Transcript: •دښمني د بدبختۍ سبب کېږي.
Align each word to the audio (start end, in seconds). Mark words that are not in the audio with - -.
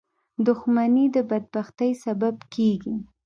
•دښمني 0.45 1.05
د 1.15 1.17
بدبختۍ 1.29 1.91
سبب 2.03 2.35
کېږي. 2.53 2.95